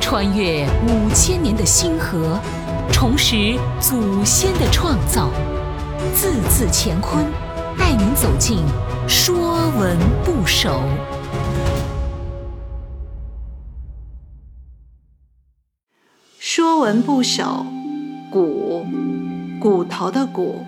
[0.00, 2.38] 穿越五千年的星河，
[2.92, 5.30] 重拾祖先的创造，
[6.14, 7.24] 字字乾坤，
[7.78, 8.58] 带您走进
[9.08, 10.70] 《说文不首》。
[16.38, 17.42] 《说文不首》
[18.30, 18.86] 骨，
[19.58, 20.64] 骨头的骨，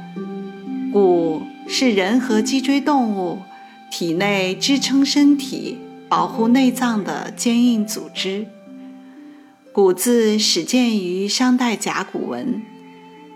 [0.93, 3.39] 骨是人和脊椎动物
[3.91, 8.47] 体内支撑身体、保护内脏的坚硬组织。
[9.73, 12.63] 骨字始见于商代甲骨文，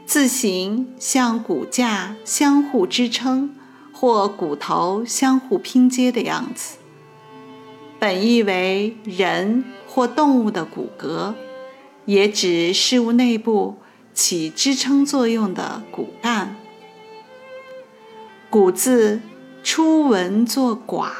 [0.06, 3.54] 字形像骨架相互支撑
[3.92, 6.76] 或骨头相互拼接的样子。
[7.98, 11.34] 本意为人或动物的骨骼，
[12.06, 13.76] 也指事物内部
[14.14, 16.56] 起支撑作用的骨干。
[18.48, 19.20] 骨字
[19.62, 21.10] 初闻作寡，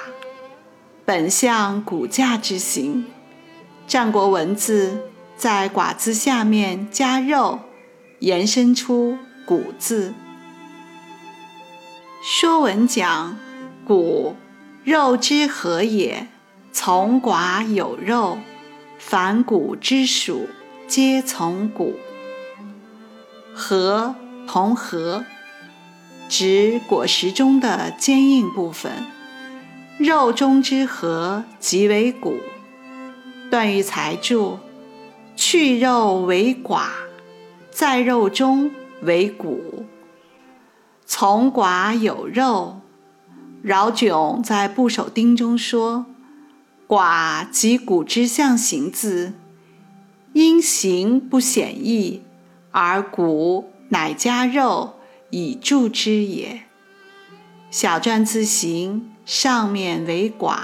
[1.12, 3.04] 本象骨架之形。
[3.88, 5.10] 战国文字。
[5.36, 7.58] 在“寡”字下面加肉，
[8.20, 10.10] 延伸出“骨”字。
[12.22, 13.36] 《说文》讲
[13.84, 14.36] ：“骨，
[14.84, 16.28] 肉之和也。
[16.70, 18.38] 从寡有肉，
[19.00, 20.46] 凡骨之属，
[20.86, 21.96] 皆从骨。
[23.52, 24.14] 和，
[24.46, 25.24] 同和，
[26.28, 28.92] 指果实中的坚硬部分。
[30.00, 32.38] 肉中之和，即为骨。”
[33.50, 34.58] 段玉裁注。
[35.36, 36.88] 去肉为寡，
[37.70, 38.70] 在肉中
[39.02, 39.86] 为骨。
[41.06, 42.80] 从寡有肉。
[43.62, 46.06] 饶炯在部首丁中说
[46.86, 49.32] ：“寡即骨之象形字，
[50.34, 52.22] 因形不显异，
[52.70, 54.94] 而骨乃加肉
[55.30, 56.62] 以助之也。”
[57.70, 60.58] 小篆字形上面为寡，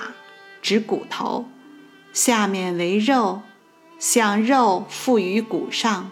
[0.61, 1.47] 指骨头；
[2.13, 3.43] 下面为肉。
[3.99, 6.11] 像肉附于骨上，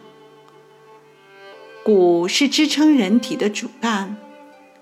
[1.85, 4.17] 骨是支撑人体的主干，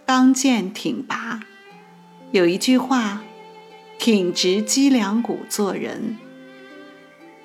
[0.07, 1.41] 刚健挺拔。
[2.31, 3.25] 有一句话
[3.99, 6.17] ：“挺直脊梁骨做人。”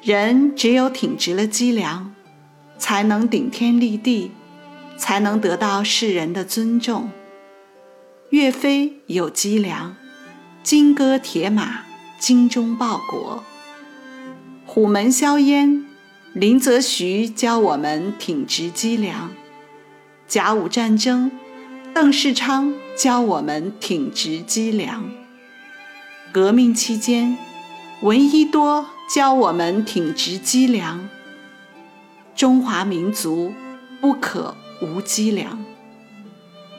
[0.04, 2.14] 人只有挺直了脊梁，
[2.78, 4.32] 才能顶天立地，
[4.96, 7.10] 才能得到世人的尊重。
[8.30, 9.96] 岳飞有脊梁，
[10.62, 11.86] 金戈铁马，
[12.20, 13.42] 精忠报国。
[14.66, 15.86] 虎门销烟，
[16.34, 19.30] 林则徐教我们挺直脊梁；
[20.28, 21.32] 甲午战争，
[21.94, 25.04] 邓世昌教我们挺直脊梁；
[26.34, 27.38] 革命期间，
[28.02, 31.08] 闻一多教我们挺直脊梁。
[32.36, 33.54] 中华民族
[34.02, 35.64] 不可无脊梁。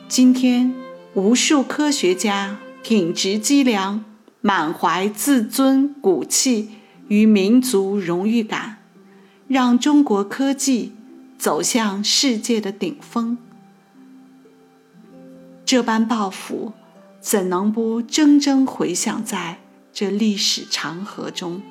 [0.07, 0.73] 今天，
[1.13, 4.03] 无数科学家挺直脊梁，
[4.41, 6.69] 满怀自尊骨气。
[7.09, 8.77] 与民族荣誉感，
[9.47, 10.93] 让中国科技
[11.39, 13.35] 走向世界的顶峰。
[15.65, 16.73] 这般抱负，
[17.19, 19.57] 怎能不铮铮回响在
[19.91, 21.63] 这历史长河中？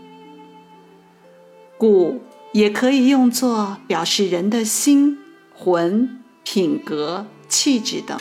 [1.77, 2.21] 骨
[2.53, 5.19] 也可以用作表示人的心、
[5.55, 8.19] 魂、品格、气质等。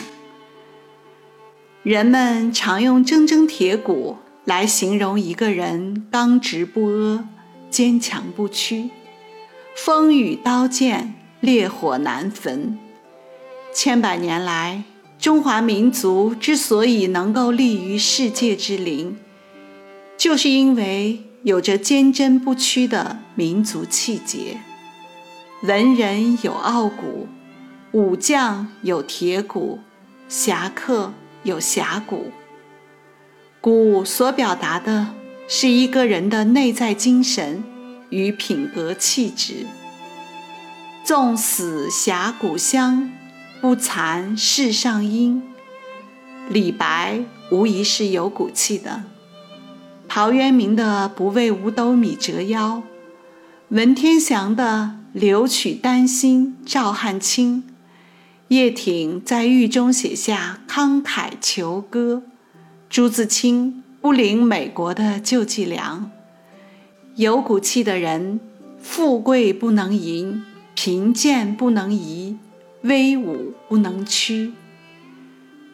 [1.88, 4.18] 人们常用铮铮铁骨。
[4.44, 7.28] 来形容一个人刚直不阿、
[7.70, 8.90] 坚强不屈。
[9.74, 12.78] 风雨刀剑，烈火难焚。
[13.74, 14.84] 千百年来，
[15.18, 19.16] 中华民族之所以能够立于世界之林，
[20.18, 24.60] 就是因为有着坚贞不屈的民族气节。
[25.62, 27.26] 文人有傲骨，
[27.92, 29.78] 武将有铁骨，
[30.28, 31.14] 侠客
[31.48, 32.30] 有侠骨。
[33.60, 35.14] 骨所表达的
[35.48, 37.64] 是一个人的内在精神
[38.10, 39.66] 与品格气质。
[41.02, 43.10] 纵死侠骨香，
[43.60, 45.42] 不残世上英。
[46.50, 49.04] 李白无疑是有骨气的。
[50.06, 52.82] 陶渊明的“不为五斗米折腰”，
[53.68, 57.64] 文天祥的“留取丹心照汗青”，
[58.48, 62.22] 叶挺在狱中写下慷慨求歌。
[62.88, 66.10] 朱自清不领美国的救济粮，
[67.16, 68.40] 有骨气的人，
[68.80, 70.42] 富贵不能淫，
[70.74, 72.38] 贫贱不能移，
[72.82, 74.54] 威武不能屈。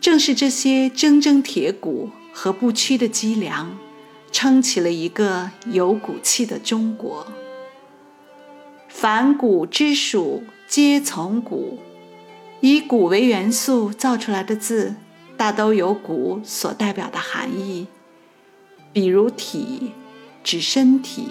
[0.01, 3.79] 正是这些铮铮铁骨和不屈的脊梁，
[4.33, 7.29] 撑起了一个有骨气的中国。
[8.89, 11.79] 凡骨之属，皆从骨。
[12.65, 14.95] 以骨为元素造出来的字。
[15.37, 17.89] 大都有“骨”所代表的含义，
[18.91, 19.93] 比如“体”
[20.43, 21.29] 指身体，“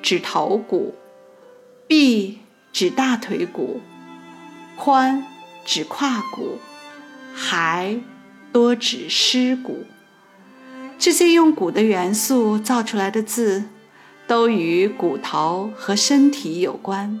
[0.00, 0.94] 指头骨，
[1.86, 2.38] 臂
[2.72, 3.82] 指大腿骨，
[4.78, 5.22] 髋
[5.62, 6.58] 指胯骨，
[7.34, 8.00] 还
[8.50, 9.84] 多指尸骨。
[10.98, 13.64] 这些用骨的元素造出来的字，
[14.26, 17.20] 都与骨头和身体有关。